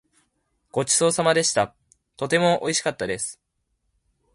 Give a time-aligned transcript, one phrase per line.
[0.71, 1.75] ごちそうさまでした。
[2.17, 3.39] とてもおいしかったです。